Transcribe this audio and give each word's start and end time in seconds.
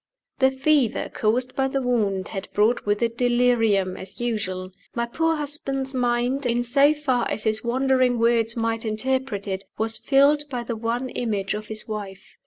The 0.39 0.49
fever 0.49 1.11
caused 1.13 1.55
by 1.55 1.67
the 1.67 1.79
wound 1.83 2.29
had 2.29 2.47
brought 2.53 2.87
with 2.87 3.03
it 3.03 3.19
delirium, 3.19 3.95
as 3.95 4.19
usual. 4.19 4.71
My 4.95 5.05
poor 5.05 5.35
husband's 5.35 5.93
mind, 5.93 6.43
in 6.47 6.63
so 6.63 6.91
far 6.91 7.29
as 7.29 7.43
his 7.43 7.63
wandering 7.63 8.17
words 8.17 8.57
might 8.57 8.83
interpret 8.83 9.47
it, 9.47 9.63
was 9.77 9.99
filled 9.99 10.41
by 10.49 10.63
the 10.63 10.75
one 10.75 11.09
image 11.09 11.53
of 11.53 11.67
his 11.67 11.87
wife. 11.87 12.35